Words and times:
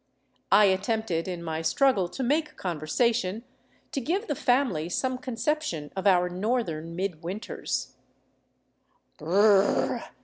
I 0.51 0.65
attempted, 0.65 1.27
in 1.27 1.43
my 1.43 1.61
struggle 1.61 2.09
to 2.09 2.23
make 2.23 2.57
conversation, 2.57 3.43
to 3.91 4.01
give 4.01 4.25
the 4.25 4.33
family 4.33 4.89
some 4.89 5.19
conception 5.19 5.91
of 5.95 6.07
our 6.07 6.27
north 6.27 6.69
ern 6.69 6.95
midwinters. 6.97 7.93